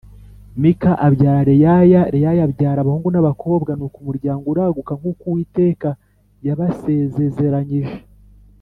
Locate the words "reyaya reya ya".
1.49-2.43